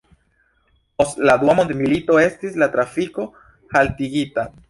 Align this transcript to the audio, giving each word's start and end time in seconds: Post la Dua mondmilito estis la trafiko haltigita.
Post 1.01 1.19
la 1.29 1.35
Dua 1.43 1.55
mondmilito 1.59 2.17
estis 2.23 2.57
la 2.63 2.71
trafiko 2.77 3.27
haltigita. 3.77 4.51